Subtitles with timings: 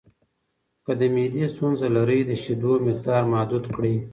[0.85, 3.95] که د معدې ستونزه لرئ، د شیدو مقدار محدود کړئ.